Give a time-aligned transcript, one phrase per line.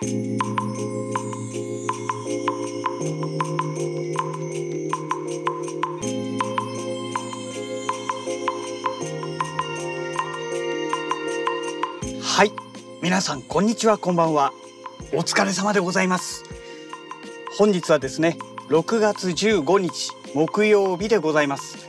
[0.00, 0.04] は
[12.44, 12.52] い。
[13.02, 14.52] 皆さんこんにちはこんばんは。
[15.12, 16.44] お疲れ様でございます。
[17.56, 18.38] 本日はですね
[18.68, 21.88] 6月15日木曜日でございます。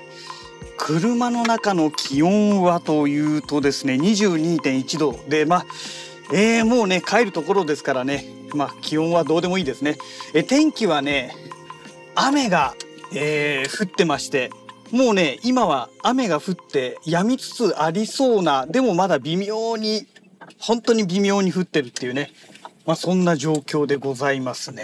[0.78, 5.66] 車の中の気温はというとですね22.1度でまあ
[6.32, 8.26] えー、もうね帰るところですからね。
[8.54, 9.98] まあ気温はどうでもいいですね。
[10.34, 11.36] え天気はね
[12.16, 12.76] 雨が、
[13.14, 14.52] えー、降ってまして
[14.92, 20.08] もうね今は雨が降って止みつつありそうなでもまだ微妙に
[20.60, 22.32] 本当に微妙に降ってるっていうね。
[22.86, 24.84] まあそんな状況でございますね。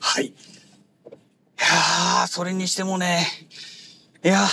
[0.00, 0.26] はい。
[0.26, 0.32] い
[1.58, 3.24] やそれにしてもね
[4.24, 4.46] いや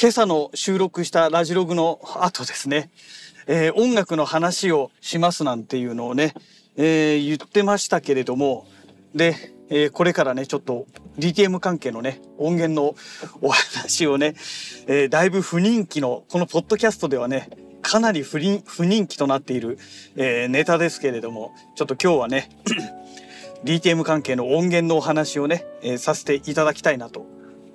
[0.00, 2.90] 今朝の収録したラジログの後ですね、
[3.46, 6.34] えー、音楽の話をしますなんていうのをね、
[6.76, 8.66] えー、言ってましたけれども、
[9.14, 9.36] で、
[9.68, 10.86] えー、これからね、ちょっと
[11.18, 12.94] DTM 関係のね、音源の
[13.40, 14.34] お話をね、
[14.86, 17.48] えだいぶ不人気の、このポッドキャストではね、
[17.82, 18.62] かなり不人
[19.06, 19.78] 気となっている、
[20.16, 22.50] えネタですけれども、ちょっと今日はね、
[23.64, 27.26] DTM 関係の音源のお話をね、えさせていただきたいなと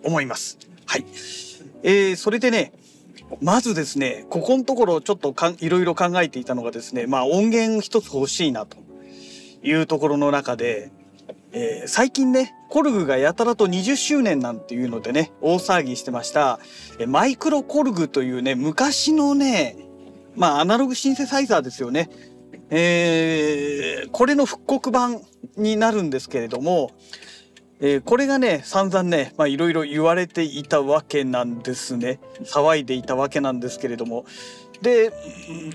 [0.03, 0.57] 思います。
[0.85, 1.05] はい。
[1.83, 2.73] えー、それでね、
[3.41, 8.77] まずですね、ここのところちょっとかいろいろ考えていたのがですね、まあ音源一つ欲しいなと
[9.63, 10.91] いうところの中で、
[11.51, 16.59] えー、最近ね、コルグがやたらと20周年なんていうのでね、大騒ぎしてました、
[17.07, 19.77] マイクロコルグというね、昔のね、
[20.35, 22.09] まあアナログシンセサイザーですよね。
[22.69, 25.21] えー、これの復刻版
[25.55, 26.91] になるんですけれども、
[27.79, 32.19] えー、これがね散々ねいろいろ言われていたわけなんですね。
[32.43, 34.25] 騒いでいたわけなんですけれども。
[34.81, 35.11] で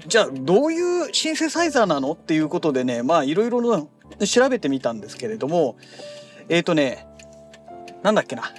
[0.06, 3.89] じゃあどういうシンセサイザーなのっていうことでねまあいろいろ
[4.25, 5.77] 調べてみたんですけれども。
[6.48, 7.07] えっ、ー、とね
[8.02, 8.52] なんだっけな。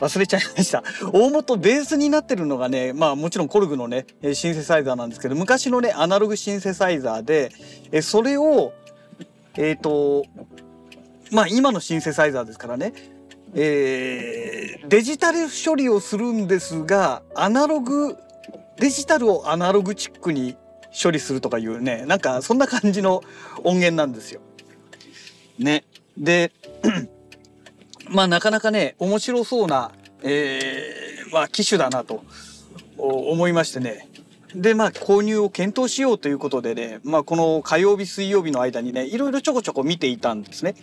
[0.00, 0.82] 忘れちゃいました。
[1.12, 7.50] 大元ベースになってるのがねまあもちろんコルグのねシンセサイザーなんですけど昔のねアナログシンセサイザーで
[7.92, 8.74] えそれを
[9.54, 10.24] えっ、ー、と
[11.32, 12.92] まあ今のシンセサイザーですからね、
[13.54, 18.16] えー、デジタル処理をするんですがアナログ
[18.78, 20.56] デジタルをアナログチックに
[21.02, 23.22] 処理するとかいうねなんかそんな感じの
[23.64, 24.40] 音源なんですよ。
[25.58, 25.84] ね。
[26.16, 26.52] で
[28.08, 29.92] まあなかなかね面白そうな、
[30.22, 32.22] えーまあ、機種だなと
[32.96, 34.08] 思いましてね
[34.54, 40.74] でまあ購入を検討しようということでね、まあ、この火曜日水曜日の間にねいろいろちょこちょこ見ていたんですね。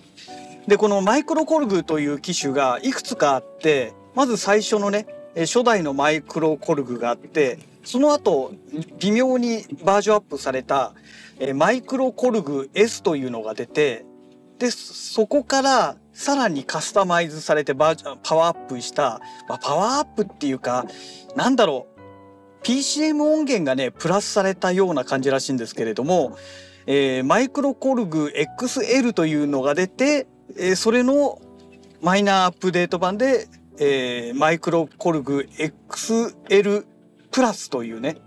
[0.67, 8.53] でこのマイクロコルグという機種がいくつかあってまず最初のね初代のマイクロコルグがあってその後
[8.99, 10.93] 微妙にバージョンアップされた
[11.55, 14.05] マイクロコルグ S というのが出て
[14.59, 19.19] でそこからさらにカスタマイズされてバージョンパワーアップした、
[19.49, 20.85] まあ、パワーアップっていうか
[21.35, 21.92] なんだろう
[22.63, 26.37] PCM 音源がねプラスされたような感じらしいんですけれども、
[26.87, 31.41] えー、マイクロコルグ XL というのが出て、えー、それの
[32.01, 33.47] マイナーアップデート版で、
[33.79, 36.85] えー、マイクロコルグ XL
[37.31, 38.17] プラスというね、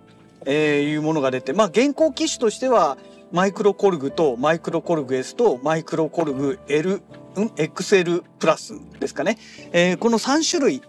[0.45, 2.99] えー、いうものが出てまあ現行機種としては
[3.33, 7.03] マイクロコルグとマイクロコルグ S とマイクロコルグ L
[7.37, 9.39] うん XL プラスですかね、
[9.73, 10.83] えー、この3種類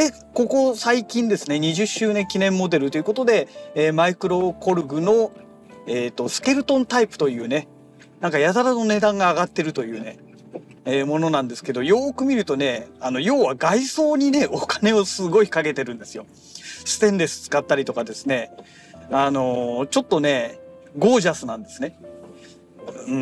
[0.00, 5.30] でここ最近ですね20周年記念モデルということで、えー、マイクロコルグの、
[5.86, 7.68] えーと、スケルトンタイプというね
[8.20, 10.18] なんかやたらの値段が上がってるというね、
[10.86, 16.24] えー、ものなんですけどよく見るとねあの要は外装にねお金をすごいかけてるんですよ。
[16.32, 18.52] ステンレス使ったりとかですね
[19.10, 20.60] あのー、ちょっとね
[20.96, 21.98] ゴージャスなんですね。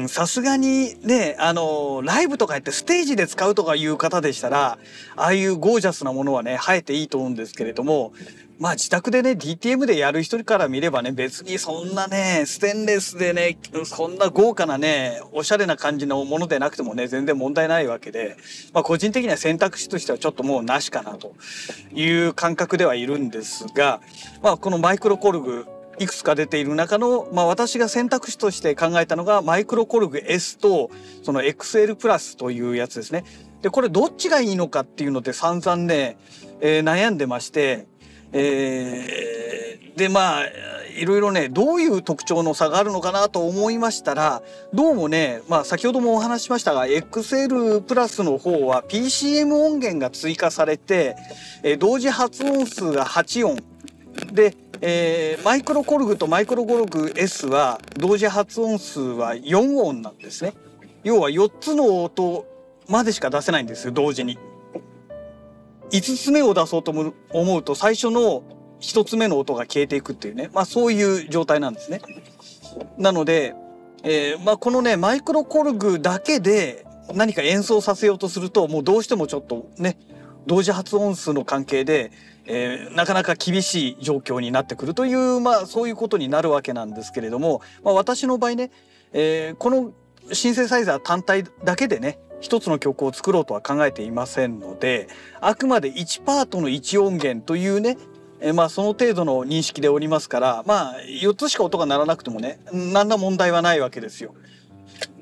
[0.09, 4.79] さすがにね、あの、ライブとかやってステージで使うとかいう方でしたら、
[5.17, 8.13] ああいうゴージャスなものはね、生えていいと思うんですけれども、
[8.59, 18.37] まあ自宅でね、DTM でやる人から見ればね、別にそんなね、ステンレスでね、そんな豪華なね、おしゃれな感じのものでなくてもね、全然問題ないわけで、
[18.73, 21.35] まあ個人的には選択肢としてはちょっともうなしかなと
[21.95, 24.01] いう感覚ではいるんですが、
[24.43, 25.67] まあこのマイクロコルグ、
[25.99, 30.91] いくつか出ている中の、まあ、私が選択肢として考えたのがマイクロコルグ S と
[31.23, 33.25] その XL プラスというやつですね。
[33.63, 36.17] でこれどっちがいいのかっていうので散々ね、
[36.61, 37.87] えー、悩んでまして、
[38.33, 40.43] えー、でまあ
[40.97, 44.43] いろいろねどういう特徴の差があるのかなと思いましたら
[44.73, 51.17] どうもね、まあ、先ほどもお話しましたが XL プラスの方は PCM 音源が追加されて、
[51.63, 53.59] えー、同時発音数が8音
[54.33, 60.55] でえー、マイクロコルグとマイクロコルグ S は同時発音数は4音なんですね。
[61.03, 62.47] 要は4つの音
[62.89, 64.39] までしか出せないんですよ同時に。
[65.91, 66.93] 5つ目を出そうと
[67.31, 68.43] 思うと最初の
[68.81, 72.01] 1つ目の音が消えていくっていうね、まあ、そういう状態なんですね。
[72.99, 73.55] なので、
[74.05, 79.99] えーまあ、このねマイクロコルグだけで何か演奏させようとするともうどうしてもちょっとね
[80.47, 82.11] 同時発音数の関係で、
[82.51, 88.71] えー、なかなか厳しい状況になってくるという、まあ、そういうことになるわけなんですけれども、まあ、私の場合ね、
[89.13, 89.93] えー、この
[90.33, 95.09] シンセサイザー単体だけでね一つの曲を作ろうとは考えていませんので
[95.41, 97.99] あくまで1パートの1音源というね
[98.41, 104.35] えまあその程度の認識でおりますからまあ4つしか音が鳴らなくてもね何ら問題はないわけですよ。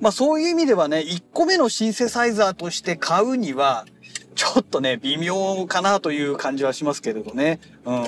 [0.01, 3.87] まあそういう意味ではね1個目のシンセサイザーとして買うには
[4.37, 7.59] ちょっとね微妙かなという感じはしますけれどね。
[7.85, 8.05] うん、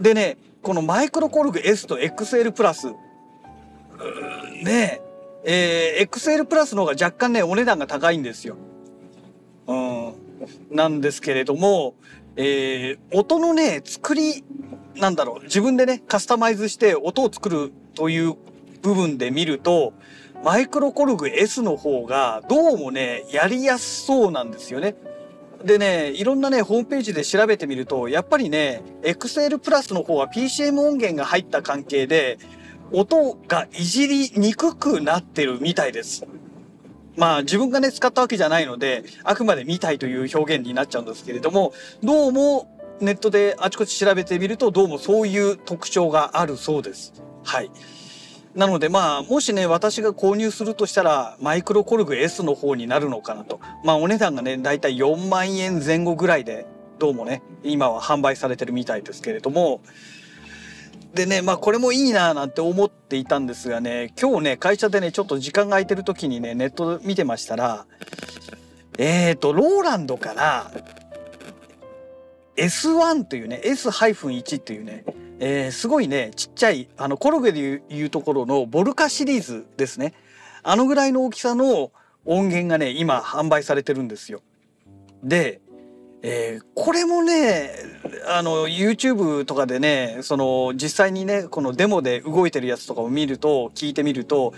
[0.00, 2.92] でねこのマイクロコルグ S と XL プラス
[4.62, 5.00] ね
[5.44, 8.56] えー、XL プラスの方が若干ねお値段が高いんですよ。
[9.66, 10.14] うん、
[10.70, 11.94] なんですけれども
[12.38, 14.44] えー、音のね、作り、
[14.94, 18.34] なんだろう、自分でね、カスタマイズして音を作るという
[18.82, 19.94] 部分で見ると、
[20.44, 24.96] マイクロコルグ S の方がどうもね、やりやすそうなんですよね。
[25.66, 32.38] でね、いろんなね、ホームページで調べてみると、やっぱりね、XL プラスの方は PCM 音源が入った関係で、
[32.92, 36.24] 音がいじりにくくなってるみたいです。
[37.16, 41.72] まあ自分がね使ったわけじゃないのであくまで見たいという表現になっちゃうんですけれども
[42.02, 42.68] どうも
[43.00, 47.12] ネットであちこち調べてみるとどうもそういう特徴があるそうです。
[47.42, 47.70] はい。
[48.56, 53.60] なのでまあもしね私が購入するとしたらマイクロコルグ S の方になるのかなと。
[53.84, 56.66] まあお値段がねだいたい4万円前後ぐらいで
[56.98, 59.82] どうもね今は販売されてるみたいですけれども
[61.16, 67.86] でね、まあこれもいいななんて思っていたんですがね、今日ね、会社でね、ちょっと時間が空いてる時にね、ネット見てましたら、
[68.98, 70.70] えっ、ー、と、ローランドから
[72.56, 75.04] S1 というね、S-1 というね、
[75.38, 80.14] えー、すごいね、ちっちゃい、あの、コロゲでいうところのボルカシリーズですね。
[80.62, 81.92] あのぐらいの大きさの
[82.24, 84.42] 音源がね、今販売されてるんですよ。
[85.22, 85.60] で、
[86.22, 87.70] えー、これもね
[88.26, 94.54] あの YouTube とかでねその実際にねこのデモで動いてるやつとかを見ると聞いてみると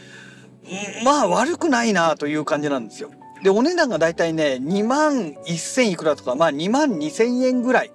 [1.05, 3.11] まあ悪くないなという感じなんですよ。
[3.43, 7.93] でお値段がだいたいね2万1,000いくらとかまあ2万2,000円ぐらい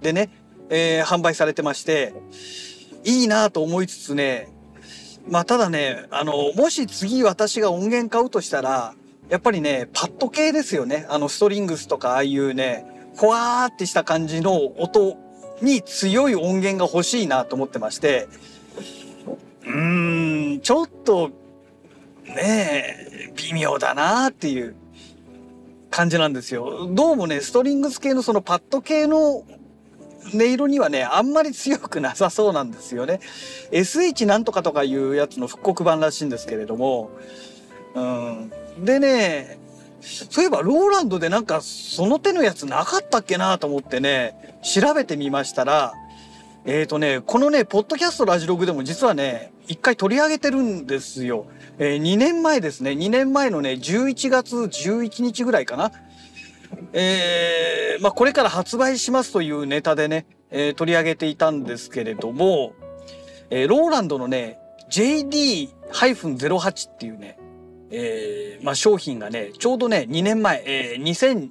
[0.00, 0.30] でね、
[0.70, 2.14] えー、販売されてまして
[3.04, 4.48] いいなと思いつつね
[5.28, 8.94] まあただねあのもし次私が音源買うとしたら
[9.28, 12.86] やっぱりねパッド系ですよねあのストリングスとかああいうね
[13.16, 15.18] ほわーってした感じの音
[15.62, 18.28] に強い音源が欲しいなと思ってまして、
[19.66, 21.30] うーん、ちょっと、
[22.24, 24.74] ねえ、微妙だなっていう
[25.90, 26.88] 感じなんですよ。
[26.92, 29.44] どうもね、ストリングス系のそのパッド系の
[30.34, 33.20] 音色にはね、あんまり強くなさそうなんですよね。
[33.72, 37.10] SH なんとかとかいうやつの復刻版らしいんですけれども、
[37.94, 38.52] うん。
[38.84, 39.58] でね、
[40.00, 45.94] そういえばローランドでなんかその手のやつなかったっけなと思ってね、調べてみましたら、
[46.64, 51.46] えっ、ー、とね、このね、ポッドキャストラジログでも実はね、一回取り上げてるんですよ。
[51.78, 55.92] えー、2年前ですね、2年前のね、11月11日ぐらいかな。
[56.92, 62.74] えー、まあこれから発売しますというネタでね、えー、取り上げていたんですけれども、
[63.50, 64.58] えー、ローランドのね、
[64.90, 67.38] JD-08 っていうね、
[67.90, 71.48] えー、まあ、商品がね、ちょうどね、2年前、えー、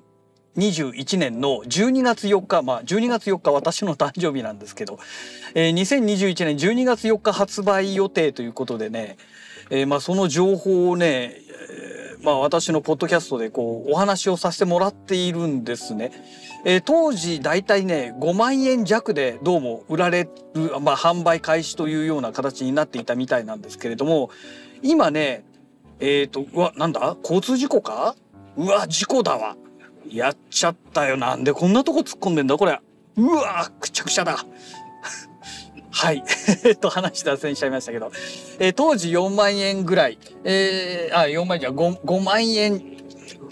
[0.55, 4.99] 2021年の12月4日、まあ、12月4日私の誕生日なんですけど、
[5.53, 9.17] えー、2021年12月4日発売予定ということでね、
[9.69, 11.41] えー、まあ、その情報をね、
[12.21, 16.11] まあ、私のポッドキャストでこう、お話をさせてもらっているんですね。
[16.65, 24.29] えー、当時だいたいね、5万円弱でどうも売られる、まあ、販売開始というような形になっていたみたいなんですけれども、
[24.81, 25.45] 今ね、
[26.01, 27.15] えっ、ー、と、うわ、なんだ？
[27.23, 28.15] 交通事故か？
[28.57, 29.55] うわ、事故だわ。
[30.09, 31.15] やっちゃったよ。
[31.15, 32.57] なんでこんなとこ突っ込んでんだ？
[32.57, 32.79] これ。
[33.17, 34.45] うわ、くちゃくちゃだ。
[35.91, 36.23] はい。
[36.65, 38.11] えっと、話脱線しちゃいましたけど。
[38.59, 40.17] えー、当時4万円ぐらい。
[40.43, 42.81] えー、あ、4万円じゃ 5, 万円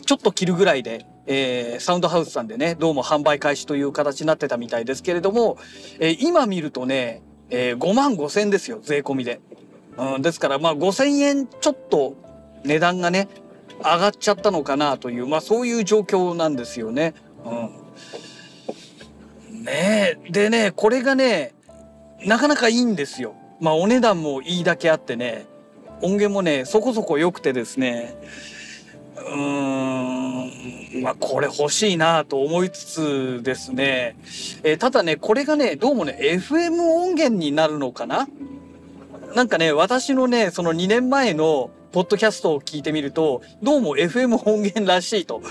[0.06, 5.58] ちょっと切るぐらいで、えー、サウンドハウスさんでね、どうも販売開始という形になってたみたいですけれども、
[6.00, 9.40] えー、今見るとね、えー、5万5千ですよ、税込みで。
[9.98, 12.16] うん、ですから、まあ5千円ちょっと
[12.64, 13.28] 値段がね
[13.80, 17.14] 上がっちゃったのかなという、まあ、そういう状況なんですよね。
[17.46, 17.50] う
[19.56, 21.54] ん、ねでねこれがね
[22.26, 23.36] なかなかいいんですよ。
[23.60, 25.46] まあお値段もいいだけあってね。
[26.02, 28.16] 音源もねそこそこ良くてですね。
[29.16, 31.02] うーん。
[31.02, 34.16] まあこれ欲しいなと思いつつですね、
[34.64, 38.28] えーただねこれがねどうもね FM 音源になるのかな？
[39.36, 45.42] なんかね私のねその2年前のポッドキャストを聞いてみるとどうも FM 音源らしいと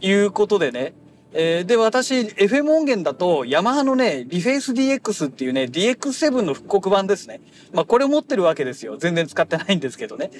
[0.00, 0.92] いうことでね。
[1.36, 7.40] えーで、私、FM 音源だと、ヤマハのね、リフェイス DX っていうね、DX7 の復刻版ですね。
[7.72, 8.96] まあ、これを持ってるわけですよ。
[8.96, 10.30] 全然使ってないんですけどね。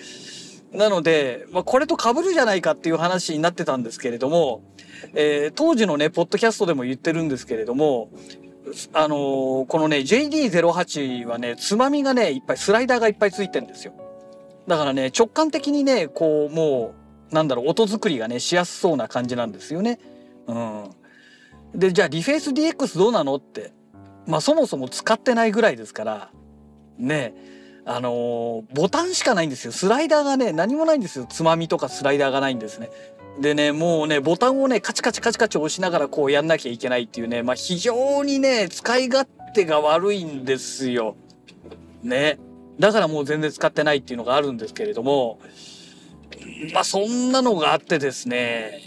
[0.73, 4.63] なので、まあ、これと被るじゃないかっていう話になってたんですけれども、
[5.15, 8.11] えー当時のね、ポッドキャストでも言ってるんですけれども、
[8.93, 13.93] あのーこのね、JD08 はね、つまみがね、いっぱい、スライダーがいっぱいついてるんですよ。
[14.69, 16.95] だからね、直感的にね、こう、も
[17.31, 19.99] う、なんだろう、音作りがね、しやすそうな感じなんですよね。
[20.47, 20.91] うん。
[21.75, 23.73] で、じゃあ、リフェイス DX どうなのって。
[24.27, 26.31] まあ、そもそも使ってないぐらいですから、
[26.99, 27.35] ね、
[27.85, 29.73] あのボタンしかないんですよ。
[29.73, 31.27] スライダーがね、何もないんですよ。
[31.29, 32.91] つまみとかスライダーがないんですね。
[33.39, 41.17] でね、もうね、ボタンをね、カチカチカチカチ押しながらこうやんなきゃいけないっていうね、まあ、非常にね、使い勝手が悪いんですよ。
[42.03, 42.39] ね。
[42.79, 45.39] だからもう全然使ってないっていうのがあるんですけれども、
[46.73, 48.81] まあ、そんなのがあってですね、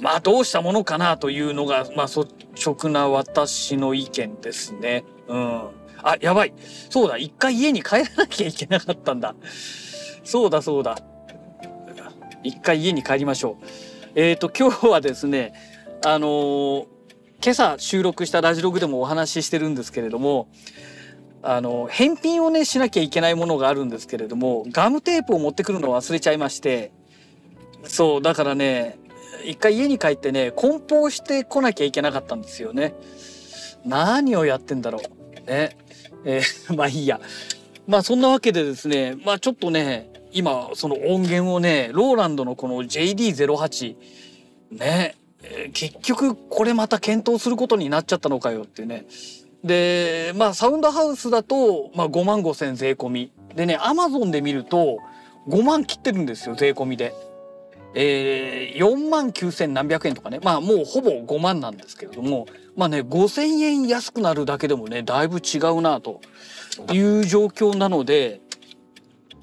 [0.00, 2.26] まあどうしたものかなというのが、まあ率
[2.64, 5.04] 直な私の意見ですね。
[5.28, 5.68] うん。
[6.02, 6.54] あ、やばい。
[6.88, 7.18] そうだ。
[7.18, 9.34] 一回家に帰らなきゃいけなかったんだ。
[10.24, 10.98] そうだそうだ。
[12.42, 13.64] 一回家に帰りましょう。
[14.14, 15.52] えっ、と、今日はですね、
[16.04, 16.86] あのー
[17.42, 20.48] 今朝収録したラジログでもお話ししてるんですけれども、
[21.42, 26.92] あの、返品をね、しなきゃいけないものがあるんですけれども、ガムテープを持ってくるのを忘れちゃいまして、
[27.84, 28.98] そう、だからね、
[29.44, 32.94] 一回家に帰ってね、梱包してこなきゃいけなかったんですよね。
[33.84, 35.50] 何をやってんだろう。
[35.50, 35.76] ね。
[36.24, 36.42] えー
[36.76, 37.20] まあいいや。
[37.86, 43.96] まあそんなわけでですね、まあちょっとね、今その音源をね、ローランドのこの JD08、
[44.72, 49.06] ね、えー結局これまた検討することになっちゃったのかよってね。
[49.64, 53.32] で、まあサウンドハウスだと、まあ5万5千税込み。
[53.54, 54.98] でね、アマゾンで見ると
[55.48, 57.14] 5万切ってるんですよ、税込みで。
[57.94, 60.40] えー、4万9千何百円とかね。
[60.42, 66.20] まあもうほぼ5万なんですけれども、まあね、5千円安くなるだけでもね、だいぶ違うなと
[66.92, 68.40] いう状況なので、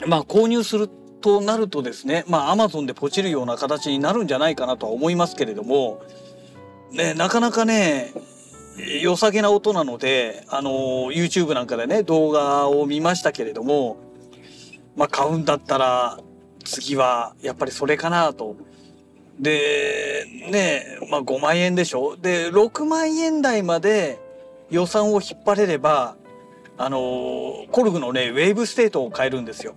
[0.06, 0.90] まあ購入する
[1.22, 6.02] となるとですね、まあ Amazon でポチるような形になるんじゃないかなとは思いますけれども、
[6.92, 8.14] ね、なかなかね、
[9.02, 13.98] 良さげな音なので、あの、YouTube なんかでね、動画を見ましたけれども、
[14.96, 16.20] まあ買うんだったら、
[16.68, 18.56] 次はやっぱりそれかなと。
[19.40, 22.18] で、ね、まあ5万円でしょ？
[22.18, 24.20] で、6万円台まで
[24.70, 26.16] 予算を引っ張れれば、
[26.78, 29.76] あの、コルグのね、ウェーブステートを買えるんですよ。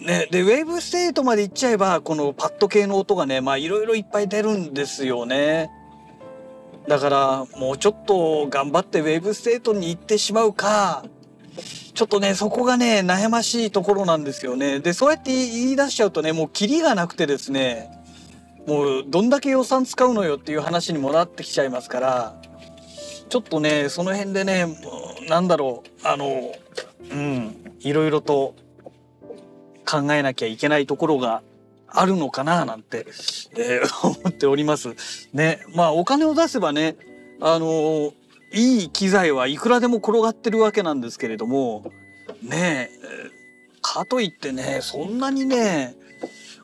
[0.00, 5.70] ね、で、ウェーブステートまで行っちゃえば、このパッド系の音がね、まあいろいろいっぱい出るんですよね。
[6.86, 11.04] だから、もうちょっと頑張ってウェーブステートに行ってしまうか、
[11.94, 14.80] ちょっとね、そこがね、悩ましいところなんですよね。
[14.80, 17.90] で、そうやって言い出しちゃうとね、もうキリがなくてですね、
[18.66, 22.34] もうどんだけ予算使うのよっていう話にもなってきちゃいますから、
[23.28, 24.74] ちょっとね、その辺でね、も
[25.22, 26.52] うなんだろう、あの、
[27.10, 28.54] うん、いろいろと
[29.88, 31.42] 考えなきゃいけないところが
[31.88, 33.06] あるのかななんて、
[33.56, 34.94] えー 思っております。
[35.32, 36.96] ね、まあお金を出せばね、
[37.40, 38.12] あの
[38.52, 41.90] いい機材はいくらでも転がってるわけなんですけれども、
[42.42, 43.30] ねえ、
[43.82, 45.94] かといってね、そんなにね、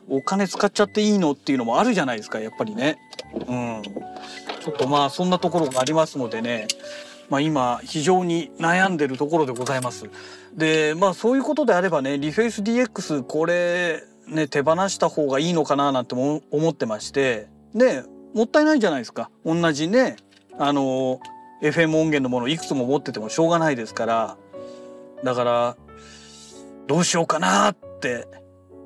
[0.09, 2.97] お金使っちゃっていいのっていうのもあるじゃないですか、やっぱりね。
[3.47, 3.81] うん。
[4.61, 6.67] ちょっとまあそんなところがありますのでね、
[7.29, 10.09] まあ今非常に悩んでるところでございます。
[10.55, 19.29] で、まあそういうことであればね、リフェイス DX これね、手放した方がいいのかななんても思ってまして、で、もったいないじゃないですか。
[19.45, 20.15] 同じね、
[20.57, 21.19] あの、
[21.63, 24.37] FM 音源のものいくつも持っててもしょうがないですから、
[25.23, 25.77] だから、
[26.87, 28.27] どうしようかなって。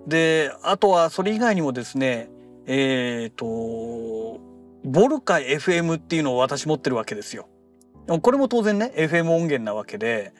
[0.06, 2.30] で、あとはそれ以外にもですね、
[2.68, 4.40] えっ、と、
[4.84, 7.50] ボルカ FM っていうのを私持ってるわけですよ。
[8.22, 10.34] これも当然ね、FM 音源なわけで、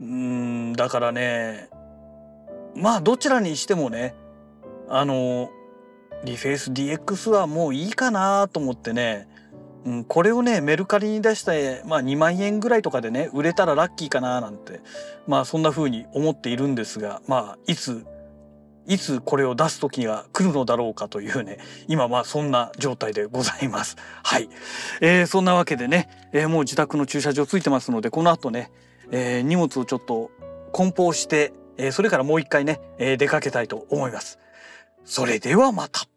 [0.00, 1.68] うん、だからね、
[2.74, 4.14] まあどちらにしてもね、
[4.88, 5.50] あの、
[6.24, 9.28] リフェイス DX はもういいかなと思ってね、
[9.84, 14.80] うん、これをね、メルカリに出して、まあ2万円ぐらいとかでね、売れたらラッキーかななんて、
[15.26, 18.06] まあそんな風に思っているんですが、まあいつ
[18.86, 23.96] いつこれを出す時が来るのだろうかというね今まあそんな状態でございます。
[24.22, 24.48] はい、
[25.00, 28.70] えー、そんなわけでね、えー、もう自宅の駐車場ついてますのでこの後ね、
[29.10, 30.30] えー、荷物をちょっと
[30.72, 34.38] 梱包して、えー、それからもう一回ね、えー、出かけたいと思います。
[35.04, 36.13] それではまた。